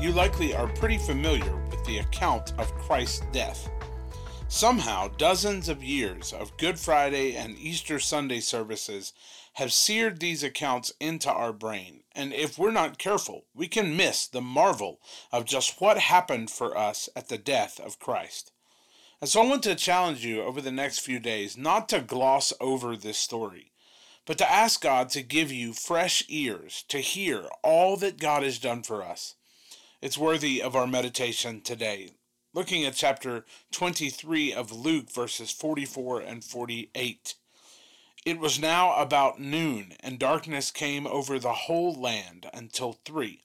[0.00, 3.68] you likely are pretty familiar with the account of Christ's death.
[4.46, 9.12] Somehow, dozens of years of Good Friday and Easter Sunday services
[9.54, 14.28] have seared these accounts into our brain, and if we're not careful, we can miss
[14.28, 15.00] the marvel
[15.32, 18.52] of just what happened for us at the death of Christ.
[19.20, 22.52] And so I want to challenge you over the next few days not to gloss
[22.60, 23.72] over this story,
[24.26, 28.60] but to ask God to give you fresh ears to hear all that God has
[28.60, 29.34] done for us
[30.00, 32.10] it's worthy of our meditation today.
[32.54, 37.34] Looking at chapter 23 of Luke, verses 44 and 48.
[38.24, 43.42] It was now about noon, and darkness came over the whole land until three.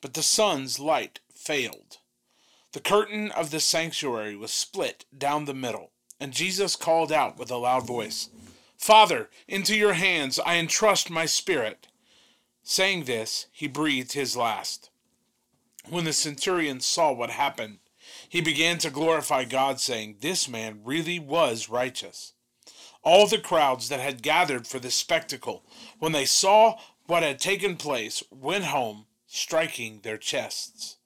[0.00, 1.98] But the sun's light failed.
[2.72, 7.50] The curtain of the sanctuary was split down the middle, and Jesus called out with
[7.50, 8.30] a loud voice,
[8.78, 11.88] Father, into your hands I entrust my spirit.
[12.62, 14.90] Saying this, he breathed his last.
[15.88, 17.78] When the centurion saw what happened,
[18.26, 22.32] he began to glorify God, saying, This man really was righteous.
[23.02, 25.62] All the crowds that had gathered for this spectacle,
[25.98, 30.96] when they saw what had taken place, went home, striking their chests.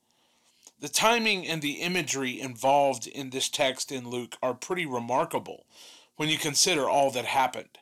[0.78, 5.66] The timing and the imagery involved in this text in Luke are pretty remarkable
[6.14, 7.78] when you consider all that happened.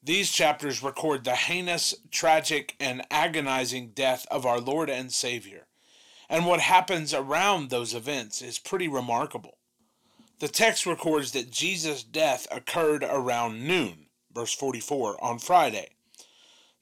[0.00, 5.63] These chapters record the heinous, tragic, and agonizing death of our Lord and Savior
[6.34, 9.56] and what happens around those events is pretty remarkable.
[10.40, 15.90] The text records that Jesus' death occurred around noon, verse 44, on Friday.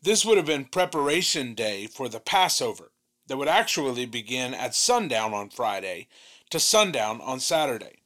[0.01, 2.93] This would have been preparation day for the Passover
[3.27, 6.09] that would actually begin at sundown on Friday
[6.49, 8.01] to sundown on Saturday.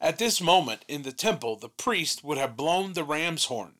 [0.00, 3.74] At this moment in the temple, the priest would have blown the ram's horn,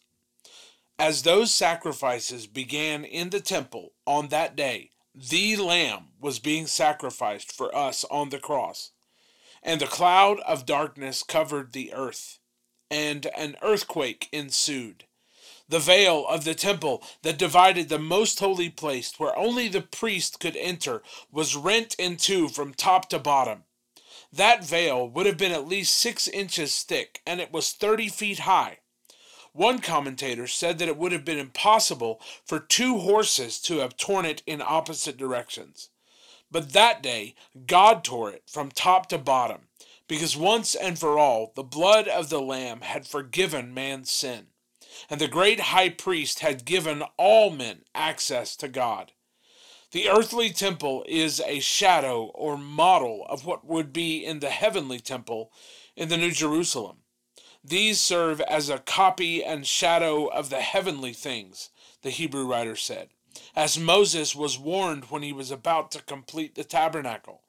[0.99, 7.51] As those sacrifices began in the temple on that day, the Lamb was being sacrificed
[7.51, 8.91] for us on the cross.
[9.63, 12.39] And the cloud of darkness covered the earth,
[12.91, 15.05] and an earthquake ensued.
[15.69, 20.39] The veil of the temple that divided the most holy place, where only the priest
[20.39, 21.03] could enter,
[21.33, 23.65] was rent in two from top to bottom.
[24.31, 28.41] That veil would have been at least six inches thick, and it was thirty feet
[28.41, 28.79] high.
[29.57, 34.27] One commentator said that it would have been impossible for two horses to have torn
[34.27, 35.89] it in opposite directions.
[36.51, 37.35] But that day,
[37.67, 39.69] God tore it from top to bottom,
[40.09, 44.49] because once and for all, the blood of the Lamb had forgiven man's sin,
[45.09, 49.13] and the great high priest had given all men access to God.
[49.93, 55.01] The earthly temple is a shadow or model of what would be in the heavenly
[55.01, 55.51] temple
[55.97, 56.99] in the New Jerusalem.
[57.69, 61.71] These serve as a copy and shadow of the heavenly things,
[62.03, 63.09] the Hebrew writer said,
[63.57, 67.43] as Moses was warned when he was about to complete the tabernacle.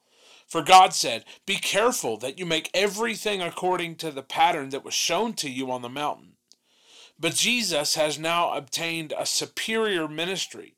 [0.48, 4.96] For God said, Be careful that you make everything according to the pattern that was
[4.96, 6.38] shown to you on the mountain.
[7.20, 10.78] But Jesus has now obtained a superior ministry,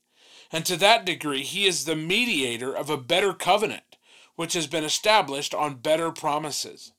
[0.52, 3.96] and to that degree he is the mediator of a better covenant,
[4.36, 6.92] which has been established on better promises.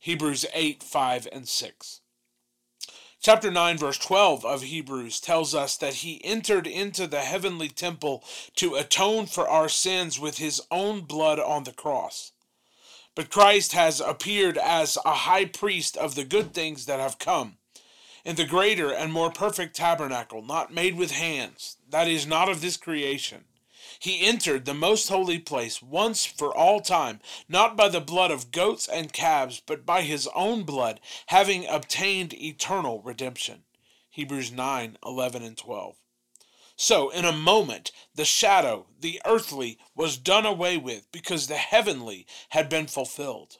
[0.00, 2.00] Hebrews 8, 5, and 6.
[3.20, 8.22] Chapter 9, verse 12 of Hebrews tells us that he entered into the heavenly temple
[8.54, 12.30] to atone for our sins with his own blood on the cross.
[13.16, 17.58] But Christ has appeared as a high priest of the good things that have come,
[18.24, 22.60] In the greater and more perfect tabernacle, not made with hands, that is, not of
[22.60, 23.47] this creation,
[23.98, 28.50] he entered the most holy place once for all time, not by the blood of
[28.50, 33.64] goats and calves, but by his own blood, having obtained eternal redemption.
[34.10, 35.96] Hebrews 9 11 and 12.
[36.76, 42.24] So, in a moment, the shadow, the earthly, was done away with because the heavenly
[42.50, 43.58] had been fulfilled.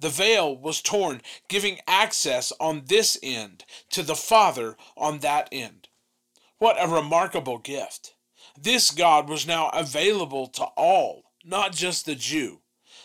[0.00, 5.88] The veil was torn, giving access on this end to the Father on that end.
[6.58, 8.15] What a remarkable gift!
[8.60, 12.60] This God was now available to all, not just the Jew.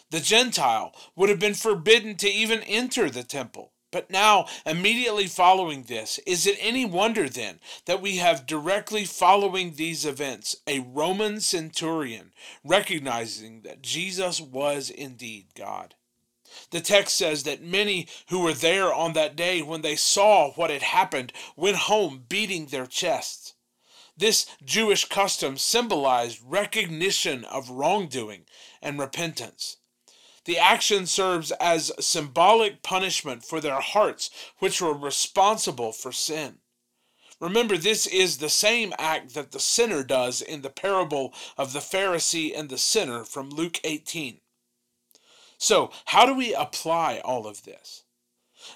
[0.09, 3.71] The Gentile would have been forbidden to even enter the temple.
[3.91, 9.73] But now, immediately following this, is it any wonder then that we have directly following
[9.73, 12.31] these events a Roman centurion
[12.63, 15.95] recognizing that Jesus was indeed God?
[16.71, 20.69] The text says that many who were there on that day when they saw what
[20.69, 23.53] had happened went home beating their chests.
[24.17, 28.45] This Jewish custom symbolized recognition of wrongdoing
[28.81, 29.77] and repentance.
[30.45, 34.29] The action serves as symbolic punishment for their hearts,
[34.59, 36.59] which were responsible for sin.
[37.39, 41.79] Remember, this is the same act that the sinner does in the parable of the
[41.79, 44.41] Pharisee and the sinner from Luke 18.
[45.57, 48.03] So, how do we apply all of this?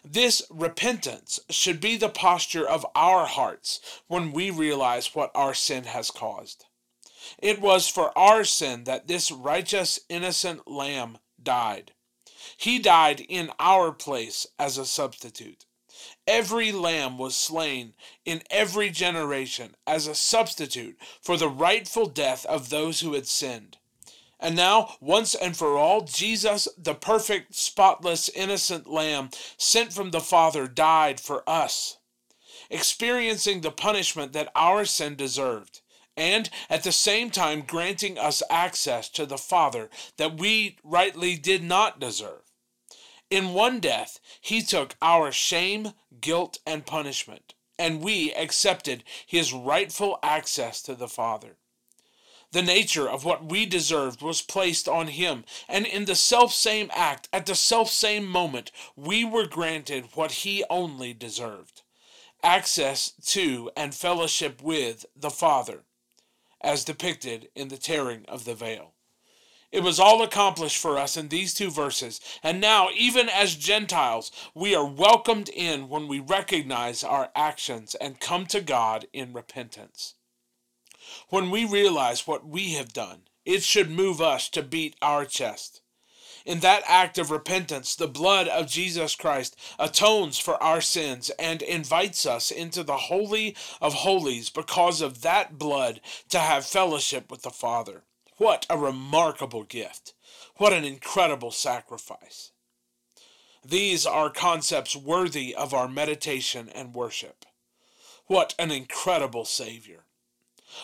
[0.08, 5.86] This repentance should be the posture of our hearts when we realize what our sin
[5.86, 6.66] has caused.
[7.40, 11.94] It was for our sin that this righteous, innocent lamb died.
[12.56, 15.66] He died in our place as a substitute.
[16.28, 22.70] Every lamb was slain in every generation as a substitute for the rightful death of
[22.70, 23.80] those who had sinned.
[24.40, 30.20] And now, once and for all, Jesus, the perfect, spotless, innocent Lamb sent from the
[30.20, 31.98] Father, died for us,
[32.70, 35.82] experiencing the punishment that our sin deserved,
[36.18, 41.64] and at the same time granting us access to the Father that we rightly did
[41.64, 42.42] not deserve.
[43.30, 50.20] In one death, he took our shame, guilt, and punishment, and we accepted his rightful
[50.22, 51.58] access to the Father.
[52.56, 57.28] The nature of what we deserved was placed on him, and in the self-same act,
[57.34, 61.82] at the self-same moment, we were granted what he only deserved
[62.42, 65.84] access to and fellowship with the Father,
[66.62, 68.94] as depicted in the tearing of the veil.
[69.74, 74.32] It was all accomplished for us in these two verses, and now, even as Gentiles,
[74.54, 80.14] we are welcomed in when we recognize our actions and come to God in repentance.
[81.30, 85.82] When we realize what we have done, it should move us to beat our chest.
[86.46, 91.64] In that act of repentance, the blood of Jesus Christ atones for our sins and
[91.64, 97.42] invites us into the Holy of Holies because of that blood to have fellowship with
[97.42, 98.04] the Father.
[98.38, 100.14] What a remarkable gift!
[100.58, 102.52] What an incredible sacrifice!
[103.64, 107.46] These are concepts worthy of our meditation and worship.
[108.28, 110.06] What an incredible Savior!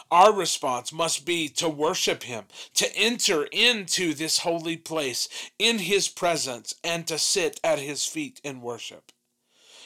[0.09, 2.45] Our response must be to worship Him,
[2.75, 8.39] to enter into this holy place in His presence, and to sit at His feet
[8.43, 9.11] in worship.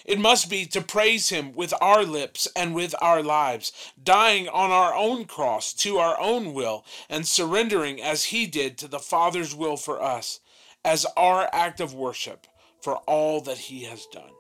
[0.05, 3.71] It must be to praise Him with our lips and with our lives,
[4.01, 8.87] dying on our own cross to our own will, and surrendering as He did to
[8.87, 10.39] the Father's will for us,
[10.83, 12.45] as our act of worship
[12.81, 14.31] for all that He has done.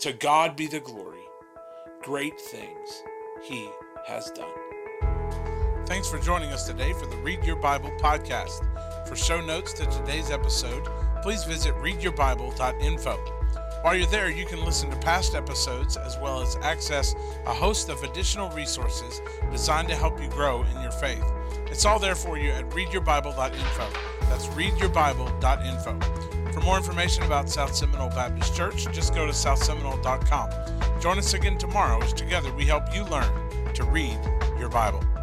[0.00, 1.20] To God be the glory.
[2.02, 3.02] Great things
[3.42, 3.68] He
[4.08, 4.48] has done.
[5.86, 8.64] Thanks for joining us today for the Read Your Bible podcast.
[9.06, 10.86] For show notes to today's episode,
[11.22, 13.16] please visit readyourbible.info.
[13.82, 17.14] While you're there, you can listen to past episodes as well as access
[17.46, 21.24] a host of additional resources designed to help you grow in your faith.
[21.70, 23.88] It's all there for you at readyourbible.info.
[24.22, 26.52] That's readyourbible.info.
[26.52, 30.50] For more information about South Seminole Baptist Church, just go to southseminole.com.
[31.00, 33.48] Join us again tomorrow as together we help you learn
[33.78, 34.18] to read
[34.58, 35.17] your Bible.